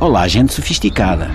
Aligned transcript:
Olá, 0.00 0.28
gente 0.28 0.54
sofisticada. 0.54 1.28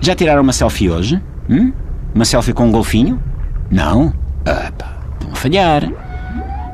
Já 0.00 0.14
tiraram 0.14 0.40
uma 0.40 0.52
selfie 0.54 0.88
hoje? 0.88 1.20
Hum? 1.50 1.70
Uma 2.14 2.24
selfie 2.24 2.54
com 2.54 2.66
um 2.66 2.72
golfinho? 2.72 3.22
Não? 3.70 4.10
Pá, 4.42 4.96
estão 5.12 5.32
a 5.32 5.34
falhar. 5.34 5.92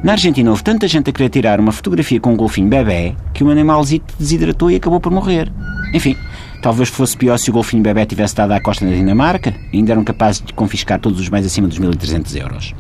Na 0.05 0.13
Argentina 0.13 0.49
houve 0.49 0.63
tanta 0.63 0.87
gente 0.87 1.11
a 1.11 1.13
querer 1.13 1.31
tirar 1.31 1.59
uma 1.59 1.73
fotografia 1.73 2.21
com 2.21 2.33
um 2.33 2.37
golfinho 2.37 2.69
bebê 2.69 3.17
que 3.35 3.43
o 3.43 3.51
animalzito 3.51 4.15
desidratou 4.17 4.71
e 4.71 4.77
acabou 4.77 5.01
por 5.01 5.11
morrer. 5.11 5.53
Enfim, 5.93 6.17
talvez 6.63 6.89
fosse 6.89 7.17
pior 7.17 7.37
se 7.39 7.51
o 7.51 7.53
golfinho 7.53 7.83
bebê 7.83 8.07
tivesse 8.07 8.37
dado 8.37 8.53
à 8.53 8.61
costa 8.61 8.85
na 8.85 8.93
Dinamarca 8.93 9.53
e 9.73 9.79
ainda 9.79 9.91
eram 9.91 10.05
capazes 10.05 10.41
de 10.41 10.53
confiscar 10.53 11.01
todos 11.01 11.19
os 11.19 11.29
bens 11.29 11.45
acima 11.45 11.67
dos 11.67 11.81
1.300 11.81 12.41
euros. 12.41 12.73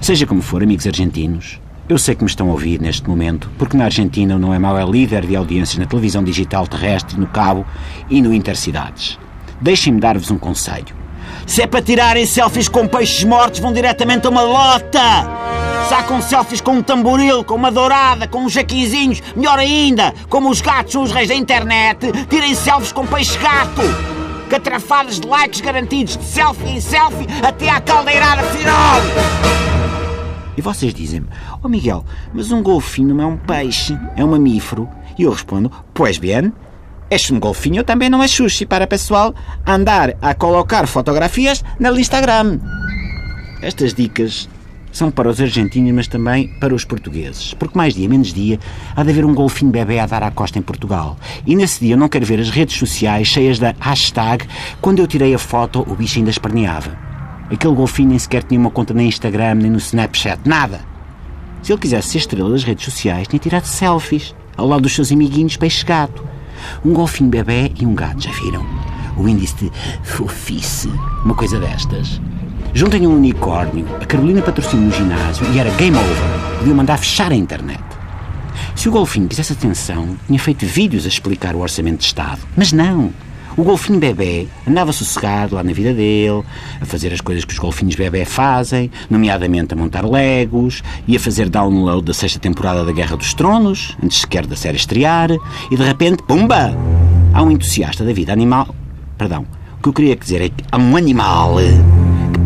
Seja 0.00 0.26
como 0.26 0.42
for, 0.42 0.60
amigos 0.60 0.88
argentinos, 0.88 1.60
eu 1.88 1.96
sei 1.96 2.14
que 2.14 2.22
me 2.22 2.28
estão 2.28 2.48
a 2.48 2.52
ouvir 2.52 2.80
neste 2.80 3.08
momento, 3.08 3.50
porque 3.56 3.76
na 3.76 3.84
Argentina 3.84 4.36
o 4.36 4.38
Não 4.38 4.52
é 4.52 4.58
Mau 4.58 4.78
é 4.78 4.84
líder 4.84 5.24
de 5.24 5.34
audiências 5.34 5.78
na 5.78 5.86
televisão 5.86 6.22
digital 6.22 6.66
terrestre, 6.66 7.18
no 7.18 7.26
cabo 7.26 7.64
e 8.10 8.20
no 8.20 8.34
Intercidades. 8.34 9.18
Deixem-me 9.60 9.98
dar-vos 9.98 10.30
um 10.30 10.38
conselho. 10.38 10.94
Se 11.46 11.62
é 11.62 11.66
para 11.66 11.80
tirarem 11.80 12.26
selfies 12.26 12.68
com 12.68 12.86
peixes 12.86 13.24
mortos, 13.24 13.60
vão 13.60 13.72
diretamente 13.72 14.26
a 14.26 14.30
uma 14.30 14.42
lota! 14.42 15.00
Sacam 15.88 16.20
selfies 16.20 16.60
com 16.60 16.72
um 16.72 16.82
tamboril, 16.82 17.42
com 17.42 17.54
uma 17.54 17.72
dourada, 17.72 18.28
com 18.28 18.44
uns 18.44 18.52
jaquinzinhos, 18.52 19.22
melhor 19.34 19.58
ainda, 19.58 20.12
como 20.28 20.50
os 20.50 20.60
gatos 20.60 20.92
são 20.92 21.02
os 21.02 21.10
reis 21.10 21.28
da 21.28 21.34
internet, 21.34 22.12
tirem 22.28 22.54
selfies 22.54 22.92
com 22.92 23.06
peixe-gato! 23.06 23.80
Catrafadas 24.50 25.18
de 25.18 25.26
likes 25.26 25.62
garantidos 25.62 26.18
de 26.18 26.24
selfie 26.24 26.68
em 26.68 26.80
selfie 26.80 27.26
até 27.42 27.70
à 27.70 27.80
caldeirada 27.80 28.42
final! 28.42 29.87
E 30.58 30.60
vocês 30.60 30.92
dizem-me, 30.92 31.28
oh 31.62 31.68
Miguel, 31.68 32.04
mas 32.34 32.50
um 32.50 32.60
golfinho 32.60 33.14
não 33.14 33.22
é 33.22 33.26
um 33.26 33.36
peixe, 33.36 33.96
é 34.16 34.24
um 34.24 34.30
mamífero. 34.32 34.88
E 35.16 35.22
eu 35.22 35.30
respondo, 35.30 35.70
pois 35.94 36.18
bem, 36.18 36.52
este 37.08 37.32
um 37.32 37.38
golfinho 37.38 37.84
também 37.84 38.10
não 38.10 38.20
é 38.20 38.26
sushi 38.26 38.66
para 38.66 38.84
pessoal 38.84 39.32
andar 39.64 40.16
a 40.20 40.34
colocar 40.34 40.88
fotografias 40.88 41.64
no 41.78 41.96
Instagram. 41.96 42.58
Estas 43.62 43.94
dicas 43.94 44.48
são 44.90 45.12
para 45.12 45.28
os 45.28 45.40
argentinos, 45.40 45.92
mas 45.92 46.08
também 46.08 46.48
para 46.58 46.74
os 46.74 46.84
portugueses. 46.84 47.54
Porque 47.54 47.78
mais 47.78 47.94
dia, 47.94 48.08
menos 48.08 48.34
dia, 48.34 48.58
há 48.96 49.04
de 49.04 49.10
haver 49.10 49.24
um 49.24 49.34
golfinho 49.34 49.70
bebê 49.70 50.00
a 50.00 50.06
dar 50.06 50.24
à 50.24 50.30
costa 50.32 50.58
em 50.58 50.62
Portugal. 50.62 51.16
E 51.46 51.54
nesse 51.54 51.78
dia 51.78 51.94
eu 51.94 51.98
não 51.98 52.08
quero 52.08 52.26
ver 52.26 52.40
as 52.40 52.50
redes 52.50 52.76
sociais 52.76 53.28
cheias 53.28 53.60
da 53.60 53.76
hashtag 53.78 54.44
quando 54.80 54.98
eu 54.98 55.06
tirei 55.06 55.32
a 55.32 55.38
foto 55.38 55.86
o 55.88 55.94
bicho 55.94 56.18
ainda 56.18 56.30
esperneava. 56.30 57.07
Aquele 57.50 57.74
golfinho 57.74 58.10
nem 58.10 58.18
sequer 58.18 58.42
tinha 58.42 58.60
uma 58.60 58.70
conta 58.70 58.92
nem 58.92 59.08
Instagram, 59.08 59.54
nem 59.54 59.70
no 59.70 59.78
Snapchat, 59.78 60.40
nada. 60.44 60.80
Se 61.62 61.72
ele 61.72 61.80
quisesse 61.80 62.08
ser 62.08 62.18
estrela 62.18 62.50
das 62.50 62.62
redes 62.62 62.84
sociais, 62.84 63.26
tinha 63.26 63.40
tirado 63.40 63.64
selfies 63.64 64.34
ao 64.56 64.66
lado 64.66 64.82
dos 64.82 64.94
seus 64.94 65.10
amiguinhos 65.10 65.56
peixe-gato. 65.56 66.24
Um 66.84 66.92
golfinho 66.92 67.30
bebê 67.30 67.72
e 67.80 67.86
um 67.86 67.94
gato, 67.94 68.22
já 68.22 68.32
viram? 68.32 68.64
O 69.16 69.26
índice 69.28 69.54
de 69.56 69.72
fofice, 70.02 70.88
uma 71.24 71.34
coisa 71.34 71.58
destas. 71.58 72.20
Juntem 72.74 73.06
um 73.06 73.16
unicórnio, 73.16 73.86
a 74.00 74.04
Carolina 74.04 74.42
patrocina 74.42 74.82
no 74.82 74.92
ginásio 74.92 75.46
e 75.52 75.58
era 75.58 75.70
game 75.70 75.96
over. 75.96 76.58
Podiam 76.58 76.76
mandar 76.76 76.98
fechar 76.98 77.32
a 77.32 77.34
internet. 77.34 77.82
Se 78.76 78.88
o 78.88 78.92
golfinho 78.92 79.26
quisesse 79.26 79.52
atenção, 79.54 80.16
tinha 80.26 80.38
feito 80.38 80.66
vídeos 80.66 81.04
a 81.04 81.08
explicar 81.08 81.56
o 81.56 81.60
orçamento 81.60 81.98
de 81.98 82.04
Estado. 82.04 82.40
Mas 82.56 82.72
não. 82.72 83.12
O 83.58 83.64
golfinho 83.64 83.98
bebê 83.98 84.46
andava 84.68 84.92
sossegado 84.92 85.56
lá 85.56 85.64
na 85.64 85.72
vida 85.72 85.92
dele, 85.92 86.44
a 86.80 86.86
fazer 86.86 87.12
as 87.12 87.20
coisas 87.20 87.44
que 87.44 87.52
os 87.52 87.58
golfinhos 87.58 87.96
bebê 87.96 88.24
fazem, 88.24 88.88
nomeadamente 89.10 89.74
a 89.74 89.76
montar 89.76 90.08
legos, 90.08 90.80
e 91.08 91.16
a 91.16 91.20
fazer 91.20 91.48
download 91.48 92.06
da 92.06 92.14
sexta 92.14 92.38
temporada 92.38 92.84
da 92.84 92.92
Guerra 92.92 93.16
dos 93.16 93.34
Tronos, 93.34 93.96
antes 94.00 94.20
sequer 94.20 94.46
da 94.46 94.54
série 94.54 94.76
estrear, 94.76 95.32
e 95.72 95.76
de 95.76 95.82
repente, 95.82 96.22
pumba! 96.22 96.72
Há 97.34 97.42
um 97.42 97.50
entusiasta 97.50 98.04
da 98.04 98.12
vida 98.12 98.32
animal. 98.32 98.72
Perdão, 99.18 99.44
o 99.76 99.82
que 99.82 99.88
eu 99.88 99.92
queria 99.92 100.14
dizer 100.14 100.40
é 100.40 100.48
que 100.50 100.64
há 100.70 100.78
um 100.78 100.96
animal 100.96 101.56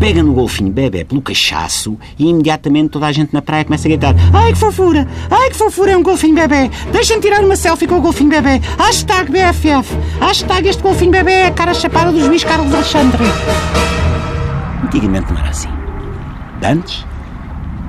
pega 0.03 0.21
no 0.21 0.33
golfinho 0.33 0.69
bebê 0.69 1.05
pelo 1.05 1.21
cachaço 1.21 1.97
e 2.19 2.27
imediatamente 2.27 2.89
toda 2.89 3.07
a 3.07 3.11
gente 3.13 3.33
na 3.33 3.41
praia 3.41 3.63
começa 3.63 3.87
a 3.87 3.89
gritar 3.89 4.13
Ai 4.33 4.51
que 4.51 4.59
fofura! 4.59 5.07
Ai 5.31 5.49
que 5.49 5.55
fofura 5.55 5.91
é 5.91 5.97
um 5.97 6.03
golfinho 6.03 6.35
bebê! 6.35 6.69
Deixem-me 6.91 7.21
tirar 7.21 7.39
uma 7.39 7.55
selfie 7.55 7.87
com 7.87 7.99
o 7.99 8.01
golfinho 8.01 8.29
bebê! 8.29 8.59
Hashtag 8.77 9.31
BFF! 9.31 9.95
Hashtag 10.19 10.67
este 10.67 10.83
golfinho 10.83 11.09
bebê 11.09 11.31
é 11.31 11.45
a 11.45 11.51
cara 11.51 11.73
chapada 11.73 12.11
do 12.11 12.19
juiz 12.19 12.43
Carlos 12.43 12.73
Alexandre! 12.73 13.23
Antigamente 14.83 15.31
não 15.31 15.39
era 15.39 15.51
assim. 15.51 15.69
De 16.59 16.67
antes, 16.67 17.05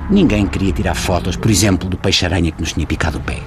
ninguém 0.09 0.47
queria 0.47 0.71
tirar 0.71 0.95
fotos, 0.95 1.35
por 1.35 1.51
exemplo, 1.51 1.89
do 1.89 1.97
peixe-aranha 1.97 2.49
que 2.49 2.61
nos 2.61 2.71
tinha 2.71 2.87
picado 2.87 3.17
o 3.17 3.21
pé. 3.21 3.41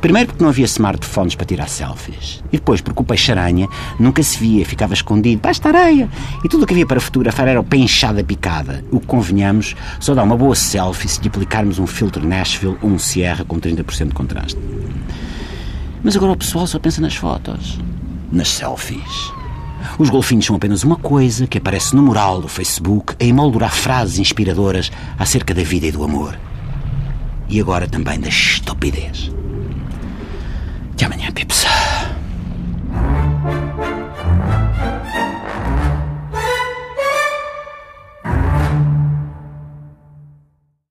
Primeiro 0.00 0.28
porque 0.28 0.42
não 0.42 0.50
havia 0.50 0.64
smartphones 0.64 1.34
para 1.34 1.46
tirar 1.46 1.68
selfies. 1.68 2.42
E 2.52 2.56
depois 2.56 2.80
porque 2.80 3.00
o 3.00 3.04
peixe-aranha 3.04 3.68
nunca 3.98 4.22
se 4.22 4.38
via, 4.38 4.64
ficava 4.64 4.94
escondido 4.94 5.40
baixo 5.40 5.62
da 5.62 5.70
areia. 5.70 6.08
E 6.44 6.48
tudo 6.48 6.64
o 6.64 6.66
que 6.66 6.74
havia 6.74 6.86
para 6.86 7.00
fotografar 7.00 7.48
era 7.48 7.60
o 7.60 7.64
pé 7.64 7.76
inchado 7.76 8.24
picada. 8.24 8.84
O 8.90 9.00
que 9.00 9.06
convenhamos, 9.06 9.74
só 10.00 10.14
dá 10.14 10.22
uma 10.22 10.36
boa 10.36 10.54
selfie 10.54 11.08
se 11.08 11.20
lhe 11.20 11.28
aplicarmos 11.28 11.78
um 11.78 11.86
filtro 11.86 12.26
Nashville 12.26 12.76
ou 12.82 12.90
um 12.90 12.98
Sierra 12.98 13.44
com 13.44 13.58
30% 13.58 14.08
de 14.08 14.14
contraste. 14.14 14.58
Mas 16.02 16.16
agora 16.16 16.32
o 16.32 16.36
pessoal 16.36 16.66
só 16.66 16.78
pensa 16.78 17.00
nas 17.00 17.14
fotos. 17.14 17.78
Nas 18.30 18.48
selfies. 18.48 19.32
Os 19.98 20.10
golfinhos 20.10 20.46
são 20.46 20.56
apenas 20.56 20.82
uma 20.82 20.96
coisa 20.96 21.46
que 21.46 21.58
aparece 21.58 21.94
no 21.94 22.02
mural 22.02 22.40
do 22.40 22.48
Facebook 22.48 23.14
a 23.20 23.24
emoldurar 23.24 23.74
frases 23.74 24.18
inspiradoras 24.18 24.90
acerca 25.18 25.54
da 25.54 25.62
vida 25.62 25.86
e 25.86 25.92
do 25.92 26.02
amor. 26.02 26.38
E 27.48 27.60
agora 27.60 27.86
também 27.86 28.18
da 28.18 28.28
estupidez. 28.28 29.30